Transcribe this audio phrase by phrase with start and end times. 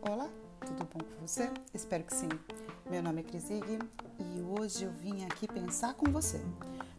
[0.00, 0.30] Olá,
[0.64, 1.50] tudo bom com você?
[1.74, 2.28] Espero que sim.
[2.88, 3.80] Meu nome é Crisig
[4.20, 6.40] e hoje eu vim aqui pensar com você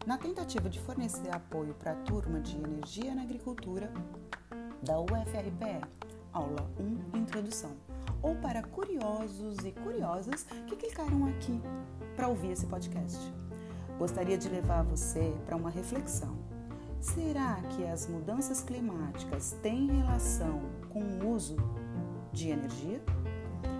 [0.06, 3.90] na tentativa de fornecer apoio para a turma de Energia na Agricultura
[4.82, 5.80] da UFRPE,
[6.30, 7.74] aula 1, Introdução,
[8.20, 11.58] ou para curiosos e curiosas que clicaram aqui
[12.16, 13.18] para ouvir esse podcast.
[13.98, 16.33] Gostaria de levar você para uma reflexão.
[17.04, 21.54] Será que as mudanças climáticas têm relação com o uso
[22.32, 22.98] de energia?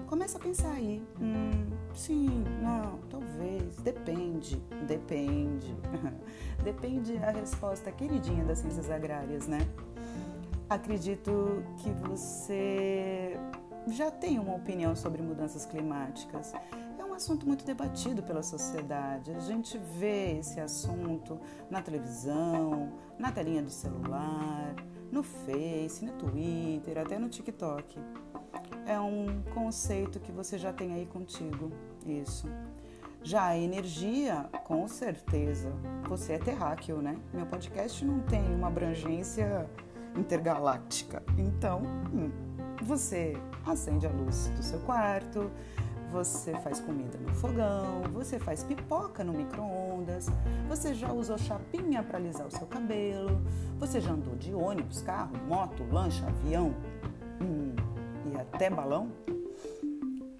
[0.07, 1.03] Começa a pensar aí.
[1.19, 4.57] Hum, sim, não, talvez, depende,
[4.87, 5.75] depende.
[6.63, 9.67] depende a resposta queridinha das ciências agrárias, né?
[10.69, 13.41] Acredito que você
[13.89, 16.53] já tem uma opinião sobre mudanças climáticas.
[17.15, 19.31] Um assunto muito debatido pela sociedade.
[19.31, 24.75] A gente vê esse assunto na televisão, na telinha do celular,
[25.13, 28.01] no Face, no Twitter, até no TikTok.
[28.85, 31.71] É um conceito que você já tem aí contigo,
[32.05, 32.49] isso.
[33.23, 35.73] Já a energia, com certeza.
[36.09, 37.17] Você é terráqueo, né?
[37.33, 39.71] Meu podcast não tem uma abrangência
[40.17, 41.23] intergaláctica.
[41.39, 41.81] Então,
[42.13, 42.33] hum,
[42.83, 45.49] você acende a luz do seu quarto,
[46.15, 50.27] você faz comida no fogão, você faz pipoca no micro-ondas,
[50.69, 53.43] você já usou chapinha para alisar o seu cabelo,
[53.81, 56.73] você já andou de ônibus, carro, moto, lancha, avião
[57.43, 57.75] hum,
[58.33, 59.11] e até balão.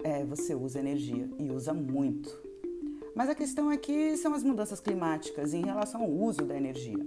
[0.01, 2.33] É, você usa energia e usa muito.
[3.13, 7.05] Mas a questão aqui são as mudanças climáticas em relação ao uso da energia.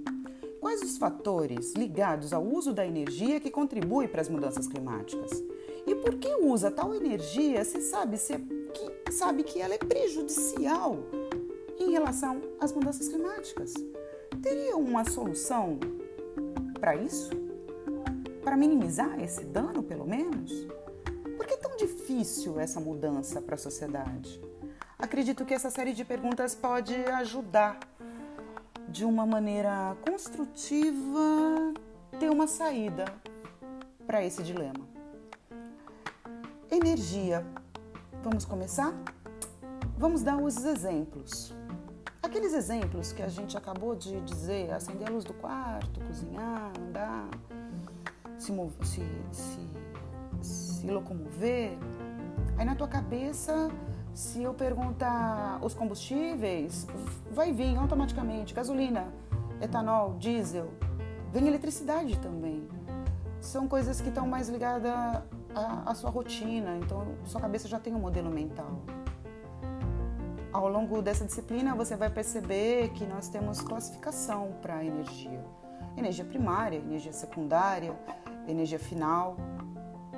[0.60, 5.30] Quais os fatores ligados ao uso da energia que contribuem para as mudanças climáticas?
[5.86, 8.57] E por que usa tal energia se sabe, se, que,
[9.18, 10.96] sabe que ela é prejudicial
[11.76, 13.74] em relação às mudanças climáticas?
[14.40, 15.80] Teria uma solução
[16.78, 17.30] para isso?
[18.44, 20.52] Para minimizar esse dano, pelo menos?
[21.36, 24.40] Por que é tão difícil essa mudança para a sociedade?
[24.96, 27.80] Acredito que essa série de perguntas pode ajudar
[28.88, 31.74] de uma maneira construtiva
[32.20, 33.04] ter uma saída
[34.06, 34.88] para esse dilema.
[36.70, 37.44] Energia.
[38.22, 38.92] Vamos começar?
[39.96, 41.54] Vamos dar os exemplos.
[42.22, 47.28] Aqueles exemplos que a gente acabou de dizer, acender a luz do quarto, cozinhar, andar,
[48.36, 48.52] se,
[48.82, 49.02] se,
[49.32, 49.60] se,
[50.42, 51.78] se locomover.
[52.56, 53.70] Aí na tua cabeça
[54.18, 56.88] se eu perguntar os combustíveis,
[57.30, 59.06] vai vir automaticamente gasolina,
[59.60, 60.72] etanol, diesel,
[61.32, 62.66] vem eletricidade também.
[63.40, 65.22] São coisas que estão mais ligadas
[65.58, 68.80] à, à sua rotina, então sua cabeça já tem um modelo mental.
[70.52, 75.44] Ao longo dessa disciplina, você vai perceber que nós temos classificação para a energia:
[75.96, 77.94] energia primária, energia secundária,
[78.46, 79.36] energia final.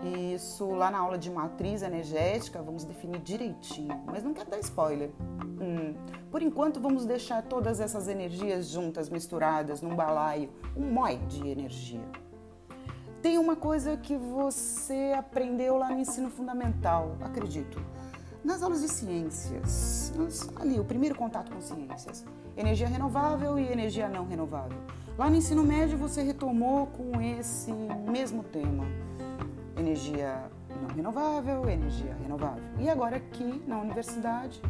[0.03, 4.59] E isso lá na aula de matriz energética vamos definir direitinho, mas não quero dar
[4.61, 5.11] spoiler.
[5.21, 5.95] Hum,
[6.31, 12.01] por enquanto vamos deixar todas essas energias juntas, misturadas num balaio, um moi de energia.
[13.23, 17.79] Tem uma coisa que você aprendeu lá no ensino fundamental, acredito.
[18.43, 20.11] Nas aulas de ciências,
[20.57, 22.25] ali o primeiro contato com ciências,
[22.57, 24.79] energia renovável e energia não renovável.
[25.19, 27.71] Lá no ensino médio você retomou com esse
[28.11, 28.87] mesmo tema
[29.77, 32.63] energia não renovável, energia renovável.
[32.79, 34.63] E agora aqui na universidade,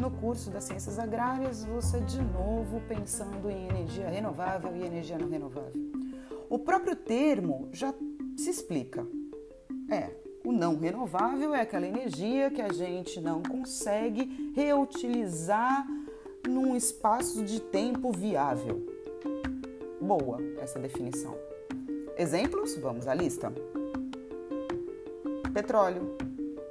[0.00, 5.28] no curso das ciências agrárias, você de novo pensando em energia renovável e energia não
[5.28, 5.85] renovável.
[6.48, 7.94] O próprio termo já
[8.36, 9.06] se explica.
[9.90, 10.10] É,
[10.44, 15.86] o não renovável é aquela energia que a gente não consegue reutilizar
[16.48, 18.86] num espaço de tempo viável.
[20.00, 21.36] Boa essa definição.
[22.16, 22.76] Exemplos?
[22.76, 23.52] Vamos à lista
[25.56, 26.14] petróleo,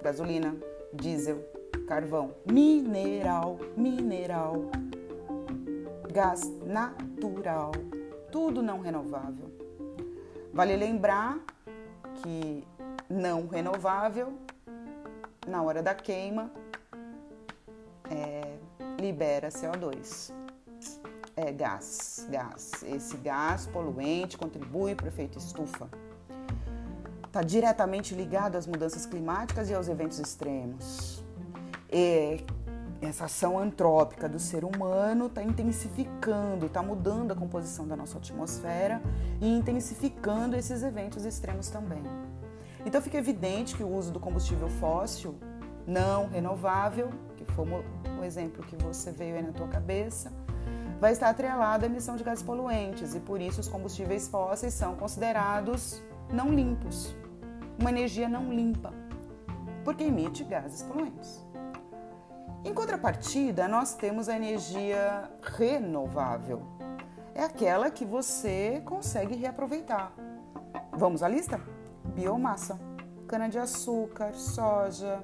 [0.04, 0.56] gasolina,
[0.94, 1.44] diesel,
[1.88, 4.70] carvão, mineral, mineral,
[6.14, 7.72] gás natural,
[8.32, 9.65] tudo não renovável.
[10.56, 11.38] Vale lembrar
[12.24, 12.66] que
[13.08, 14.34] não renovável,
[15.46, 16.50] na hora da queima,
[18.10, 18.58] é,
[19.00, 20.34] libera CO2.
[21.38, 22.72] É gás, gás.
[22.84, 25.88] Esse gás poluente contribui para o efeito estufa
[27.36, 31.22] está diretamente ligado às mudanças climáticas e aos eventos extremos.
[31.92, 32.40] E
[33.08, 39.02] essa ação antrópica do ser humano está intensificando, está mudando a composição da nossa atmosfera
[39.42, 42.04] e intensificando esses eventos extremos também.
[42.86, 45.36] Então fica evidente que o uso do combustível fóssil
[45.88, 47.66] não renovável, que foi
[48.20, 50.32] o exemplo que você veio aí na tua cabeça,
[51.00, 54.96] vai estar atrelado à emissão de gases poluentes e por isso os combustíveis fósseis são
[54.96, 57.16] considerados não limpos.
[57.80, 58.94] Uma energia não limpa,
[59.84, 61.45] porque emite gases poluentes.
[62.66, 66.64] Em contrapartida, nós temos a energia renovável.
[67.36, 70.12] É aquela que você consegue reaproveitar.
[70.92, 71.62] Vamos à lista?
[72.16, 72.80] Biomassa,
[73.28, 75.22] cana-de-açúcar, soja,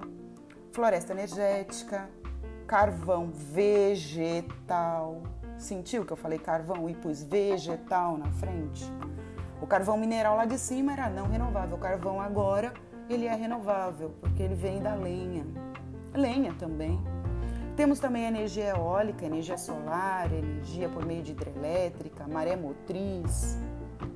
[0.72, 2.08] floresta energética,
[2.68, 5.24] carvão vegetal.
[5.58, 8.86] Sentiu que eu falei carvão e pus vegetal na frente?
[9.60, 11.76] O carvão mineral lá de cima era não renovável.
[11.76, 12.72] O carvão agora
[13.10, 15.44] ele é renovável porque ele vem da lenha.
[16.14, 17.02] Lenha também.
[17.82, 23.58] Temos também energia eólica, energia solar, energia por meio de hidrelétrica, maré motriz,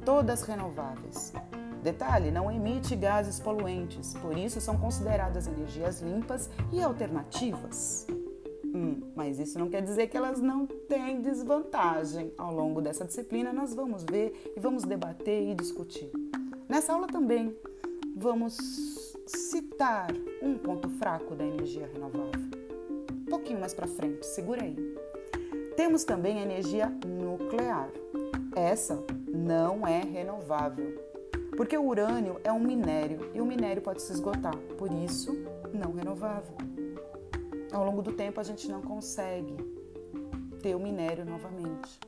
[0.06, 1.34] todas renováveis.
[1.82, 8.06] Detalhe, não emite gases poluentes, por isso são consideradas energias limpas e alternativas.
[8.64, 12.32] Hum, mas isso não quer dizer que elas não têm desvantagem.
[12.38, 16.12] Ao longo dessa disciplina, nós vamos ver e vamos debater e discutir.
[16.70, 17.58] Nessa aula também
[18.16, 18.56] vamos
[19.26, 20.12] citar
[20.44, 22.65] um ponto fraco da energia renovável
[23.25, 24.75] pouquinho mais para frente, segura aí.
[25.75, 27.89] Temos também a energia nuclear.
[28.56, 31.04] Essa não é renovável,
[31.57, 35.36] porque o urânio é um minério e o minério pode se esgotar, por isso,
[35.74, 36.56] não renovável.
[37.72, 39.57] Ao longo do tempo, a gente não consegue
[40.62, 42.00] ter o minério novamente.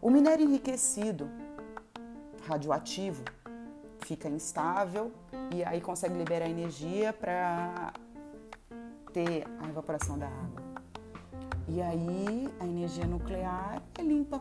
[0.00, 1.28] O minério enriquecido,
[2.46, 3.24] radioativo,
[4.00, 5.10] fica instável
[5.54, 7.92] e aí consegue liberar energia para
[9.12, 10.62] ter a evaporação da água.
[11.68, 14.40] E aí a energia nuclear é limpa.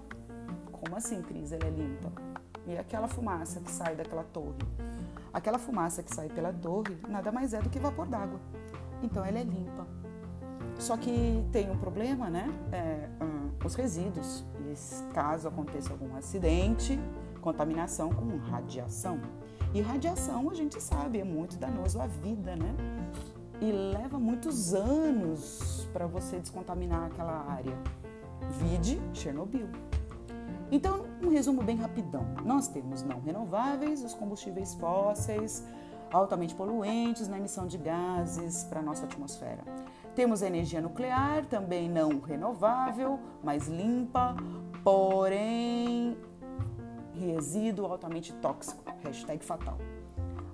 [0.71, 1.51] Como assim, Cris?
[1.51, 2.11] Ela é limpa?
[2.65, 4.57] E aquela fumaça que sai daquela torre?
[5.33, 8.39] Aquela fumaça que sai pela torre nada mais é do que vapor d'água.
[9.03, 9.85] Então ela é limpa.
[10.79, 12.47] Só que tem um problema, né?
[12.71, 14.45] É, hum, os resíduos.
[14.59, 16.99] E caso aconteça algum acidente,
[17.41, 19.19] contaminação com radiação.
[19.73, 22.75] E radiação, a gente sabe, é muito danoso à vida, né?
[23.61, 27.77] E leva muitos anos para você descontaminar aquela área.
[28.51, 29.67] Vide Chernobyl.
[30.71, 32.25] Então, um resumo bem rapidão.
[32.43, 35.65] Nós temos não renováveis, os combustíveis fósseis,
[36.11, 39.63] altamente poluentes na emissão de gases para a nossa atmosfera.
[40.13, 44.35] Temos a energia nuclear, também não renovável, mas limpa,
[44.83, 46.17] porém
[47.13, 48.83] resíduo altamente tóxico.
[49.03, 49.77] Hashtag fatal.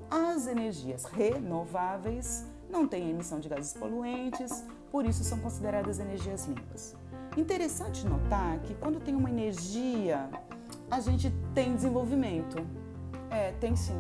[0.09, 6.95] As energias renováveis não têm emissão de gases poluentes, por isso são consideradas energias limpas.
[7.37, 10.29] Interessante notar que quando tem uma energia,
[10.89, 12.57] a gente tem desenvolvimento.
[13.29, 13.97] É, tem sim.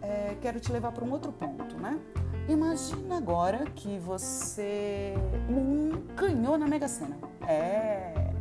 [0.00, 2.00] É, quero te levar para um outro ponto, né?
[2.48, 5.14] Imagina agora que você
[5.50, 7.16] um, ganhou na Mega Sena.
[7.46, 8.32] É,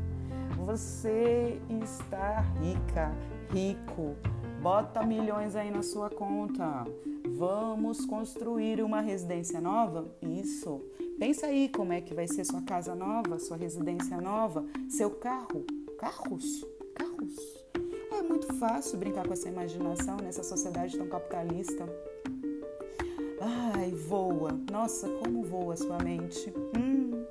[0.65, 3.11] você está rica,
[3.51, 4.15] rico,
[4.61, 6.85] Bota milhões aí na sua conta.
[7.27, 10.13] Vamos construir uma residência nova?
[10.21, 10.81] Isso.
[11.19, 15.65] Pensa aí como é que vai ser sua casa nova, sua residência nova, seu carro.
[15.97, 16.65] Carros?
[16.95, 17.35] Carros.
[18.11, 21.85] É muito fácil brincar com essa imaginação nessa sociedade tão capitalista.
[23.39, 24.51] Ai, voa.
[24.71, 26.53] Nossa, como voa sua mente.
[26.77, 27.25] Hum.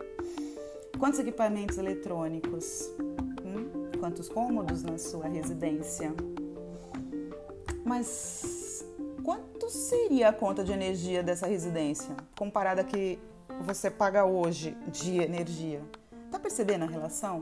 [0.98, 2.90] Quantos equipamentos eletrônicos?
[3.44, 3.98] Hum?
[3.98, 6.12] Quantos cômodos na sua residência?
[7.84, 8.49] Mas
[9.30, 13.16] quanto seria a conta de energia dessa residência comparada que
[13.64, 15.80] você paga hoje de energia?
[16.32, 17.40] Tá percebendo a relação?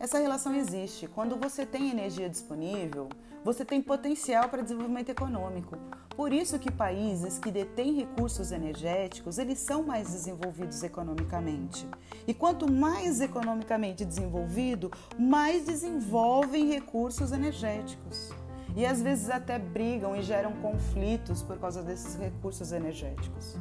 [0.00, 1.06] Essa relação existe.
[1.06, 3.10] Quando você tem energia disponível,
[3.44, 5.76] você tem potencial para desenvolvimento econômico.
[6.16, 11.86] Por isso que países que detêm recursos energéticos, eles são mais desenvolvidos economicamente.
[12.26, 18.32] E quanto mais economicamente desenvolvido, mais desenvolvem recursos energéticos
[18.76, 23.56] e às vezes até brigam e geram conflitos por causa desses recursos energéticos.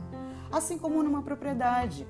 [0.51, 2.08] Assim como numa propriedade.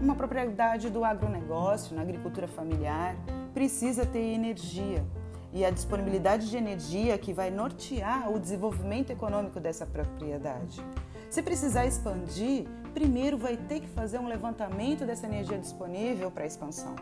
[0.00, 3.16] Uma propriedade do agronegócio, na agricultura familiar,
[3.54, 5.04] precisa ter energia.
[5.52, 10.84] E a disponibilidade de energia que vai nortear o desenvolvimento econômico dessa propriedade.
[11.30, 16.46] Se precisar expandir, primeiro vai ter que fazer um levantamento dessa energia disponível para a
[16.46, 16.94] expansão.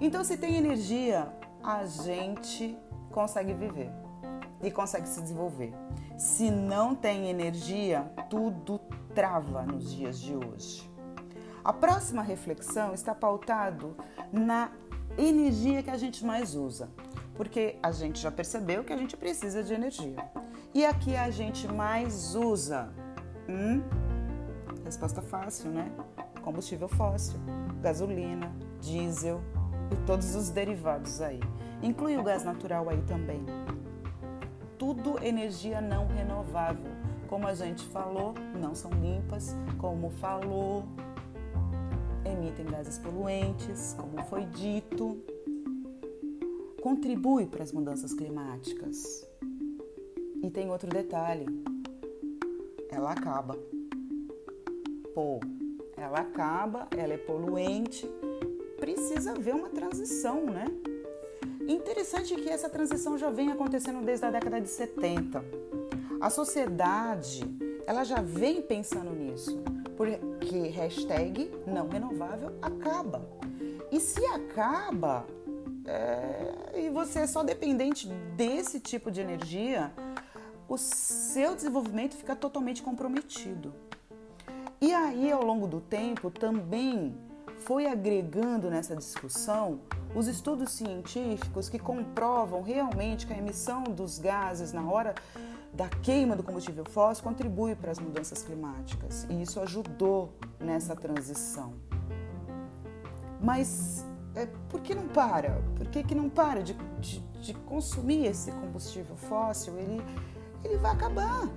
[0.00, 1.28] Então, se tem energia,
[1.62, 2.76] a gente
[3.10, 3.90] consegue viver
[4.62, 5.72] e consegue se desenvolver.
[6.16, 8.80] Se não tem energia, tudo
[9.14, 10.90] trava nos dias de hoje.
[11.64, 13.96] A próxima reflexão está pautado
[14.32, 14.70] na
[15.16, 16.88] energia que a gente mais usa,
[17.34, 20.16] porque a gente já percebeu que a gente precisa de energia.
[20.72, 22.92] E aqui a gente mais usa?
[23.48, 23.82] Hum?
[24.84, 25.90] Resposta fácil, né?
[26.42, 27.38] Combustível fóssil,
[27.80, 29.40] gasolina, diesel,
[29.90, 31.40] e todos os derivados aí.
[31.82, 33.44] Inclui o gás natural aí também.
[34.88, 36.90] Tudo energia não renovável.
[37.28, 40.82] Como a gente falou, não são limpas, como falou,
[42.24, 45.22] emitem gases poluentes, como foi dito,
[46.82, 49.28] contribui para as mudanças climáticas.
[50.42, 51.44] E tem outro detalhe:
[52.90, 53.58] ela acaba.
[55.14, 55.38] Pô,
[55.98, 58.10] ela acaba, ela é poluente,
[58.80, 60.64] precisa haver uma transição, né?
[61.68, 65.44] Interessante que essa transição já vem acontecendo desde a década de 70.
[66.18, 67.44] A sociedade,
[67.86, 69.62] ela já vem pensando nisso,
[69.94, 73.28] porque hashtag não renovável acaba.
[73.92, 75.26] E se acaba,
[75.84, 79.92] é, e você é só dependente desse tipo de energia,
[80.66, 83.74] o seu desenvolvimento fica totalmente comprometido.
[84.80, 87.14] E aí, ao longo do tempo, também
[87.58, 89.80] foi agregando nessa discussão
[90.14, 95.14] os estudos científicos que comprovam realmente que a emissão dos gases na hora
[95.72, 101.74] da queima do combustível fóssil contribui para as mudanças climáticas e isso ajudou nessa transição.
[103.40, 105.62] Mas é, por que não para?
[105.76, 109.78] Por que, que não para de, de, de consumir esse combustível fóssil?
[109.78, 110.02] Ele,
[110.64, 111.48] ele vai acabar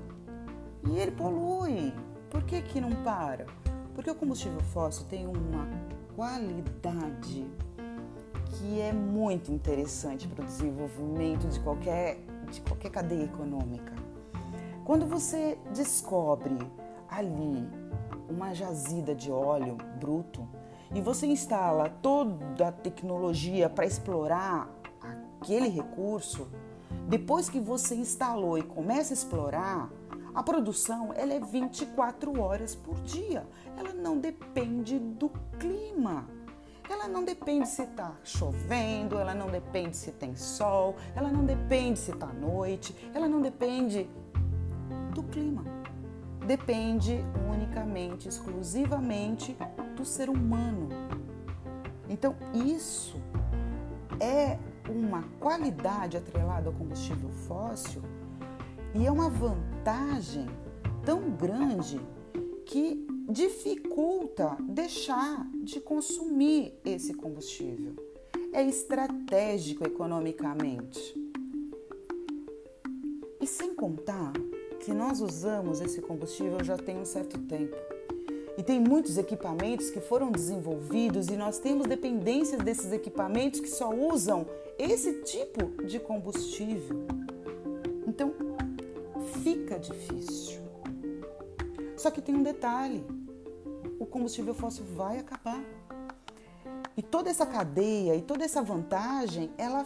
[0.84, 1.94] e ele polui.
[2.30, 3.46] Por que, que não para?
[3.94, 5.68] Porque o combustível fóssil tem uma
[6.16, 7.46] qualidade
[8.54, 12.20] que é muito interessante para o desenvolvimento de qualquer,
[12.52, 13.94] de qualquer cadeia econômica.
[14.84, 16.58] Quando você descobre
[17.10, 17.68] ali
[18.30, 20.48] uma jazida de óleo bruto
[20.94, 24.70] e você instala toda a tecnologia para explorar
[25.40, 26.48] aquele recurso,
[27.08, 29.90] depois que você instalou e começa a explorar,
[30.34, 33.46] a produção ela é 24 horas por dia.
[33.78, 35.30] Ela não depende do
[35.60, 36.26] clima.
[36.92, 41.98] Ela não depende se está chovendo, ela não depende se tem sol, ela não depende
[41.98, 44.10] se está noite, ela não depende
[45.14, 45.64] do clima.
[46.46, 49.58] Depende unicamente, exclusivamente
[49.96, 50.90] do ser humano.
[52.10, 53.16] Então, isso
[54.20, 58.02] é uma qualidade atrelada ao combustível fóssil
[58.94, 60.46] e é uma vantagem
[61.06, 62.02] tão grande
[62.66, 63.01] que
[63.32, 67.96] dificulta deixar de consumir esse combustível.
[68.52, 71.16] É estratégico economicamente.
[73.40, 74.34] E sem contar
[74.82, 77.76] que nós usamos esse combustível já tem um certo tempo.
[78.58, 83.90] E tem muitos equipamentos que foram desenvolvidos e nós temos dependências desses equipamentos que só
[83.90, 84.46] usam
[84.78, 87.06] esse tipo de combustível.
[88.06, 88.34] Então,
[89.42, 90.60] fica difícil.
[91.96, 93.04] Só que tem um detalhe:
[94.02, 95.62] o combustível fóssil vai acabar.
[96.98, 99.84] E toda essa cadeia e toda essa vantagem, ela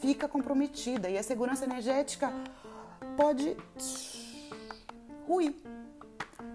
[0.00, 2.32] fica comprometida e a segurança energética
[3.16, 3.56] pode
[5.28, 5.54] ruir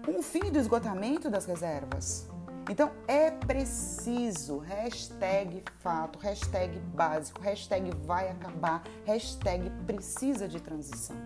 [0.06, 2.28] o fim do esgotamento das reservas.
[2.68, 11.16] Então é preciso, hashtag fato, hashtag básico, hashtag vai acabar, hashtag precisa de transição.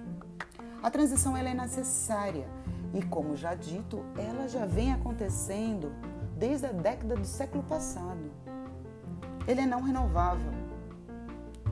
[0.80, 2.46] A transição ela é necessária
[2.94, 5.92] e, como já dito, ela já vem acontecendo
[6.36, 8.30] desde a década do século passado.
[9.46, 10.52] Ele é não renovável.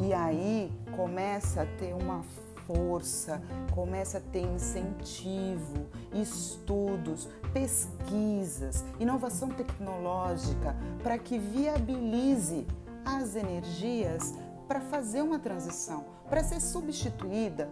[0.00, 2.22] E aí começa a ter uma
[2.66, 3.42] força,
[3.74, 12.66] começa a ter incentivo, estudos, pesquisas, inovação tecnológica para que viabilize
[13.04, 14.34] as energias
[14.68, 17.68] para fazer uma transição, para ser substituída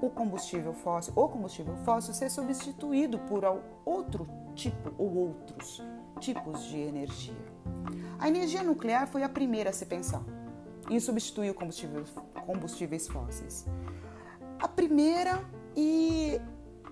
[0.00, 3.42] o combustível fóssil, o combustível fóssil ser substituído por
[3.84, 5.82] outro tipo ou outros
[6.20, 7.34] tipos de energia.
[8.18, 10.22] A energia nuclear foi a primeira a se pensar
[10.88, 12.04] em substituir o combustível,
[12.46, 13.66] combustíveis fósseis
[14.58, 15.42] a primeira
[15.76, 16.40] e,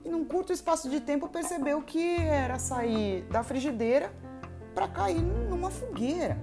[0.04, 4.12] em num curto espaço de tempo percebeu que era sair da frigideira
[4.74, 6.38] para cair numa fogueira,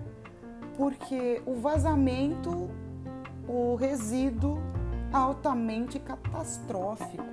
[0.77, 2.69] porque o vazamento,
[3.47, 4.57] o resíduo
[5.11, 7.23] altamente catastrófico.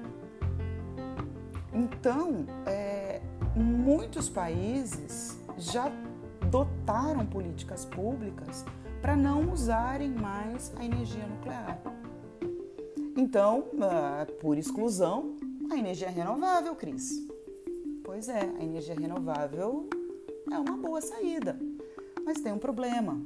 [1.72, 3.20] Então, é,
[3.54, 5.90] muitos países já
[6.50, 8.64] dotaram políticas públicas
[9.00, 11.80] para não usarem mais a energia nuclear.
[13.16, 15.36] Então, uh, por exclusão,
[15.70, 17.26] a energia renovável, Cris.
[18.04, 19.88] Pois é, a energia renovável
[20.50, 21.58] é uma boa saída,
[22.24, 23.20] mas tem um problema.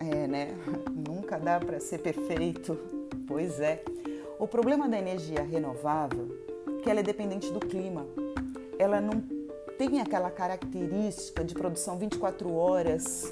[0.00, 0.48] É, né?
[1.06, 2.97] Nunca dá para ser perfeito.
[3.28, 3.84] Pois é.
[4.38, 6.28] O problema da energia renovável
[6.66, 8.06] é que ela é dependente do clima.
[8.78, 9.22] Ela não
[9.76, 13.30] tem aquela característica de produção 24 horas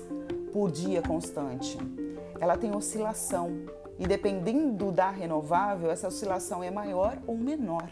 [0.53, 1.79] por dia constante.
[2.39, 3.65] Ela tem oscilação
[3.99, 7.89] e dependendo da renovável, essa oscilação é maior ou menor.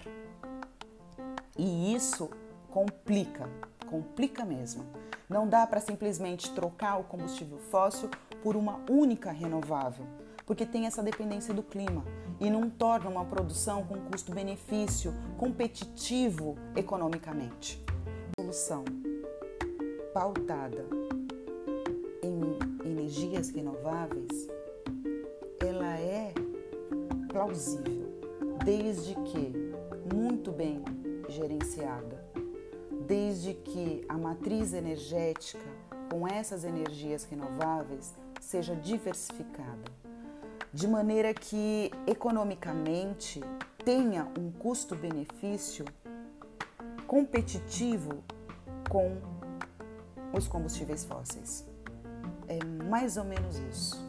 [1.57, 2.29] E isso
[2.71, 3.49] complica,
[3.87, 4.85] complica mesmo.
[5.29, 8.11] Não dá para simplesmente trocar o combustível fóssil
[8.43, 10.05] por uma única renovável,
[10.47, 12.05] porque tem essa dependência do clima.
[12.41, 17.83] E não torna uma produção com custo-benefício competitivo economicamente.
[18.39, 18.85] Solução
[20.13, 20.87] pautada
[22.23, 24.49] em energias renováveis,
[25.61, 26.33] ela é
[27.29, 28.13] plausível,
[28.65, 29.53] desde que
[30.15, 30.83] muito bem
[31.29, 32.25] gerenciada,
[33.07, 35.65] desde que a matriz energética
[36.11, 39.91] com essas energias renováveis seja diversificada,
[40.75, 43.41] de maneira que economicamente
[43.85, 45.85] tenha um custo-benefício
[47.07, 48.25] competitivo
[48.91, 49.17] com
[50.33, 51.65] os combustíveis fósseis.
[52.49, 52.59] É
[52.91, 54.05] mais ou menos isso.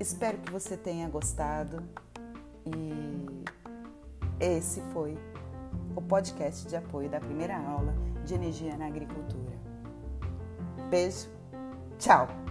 [0.00, 1.82] Espero que você tenha gostado
[2.64, 3.44] e
[4.40, 5.18] esse foi
[5.94, 9.58] o podcast de apoio da primeira aula de energia na agricultura.
[10.88, 11.28] Beijo,
[11.98, 12.49] tchau!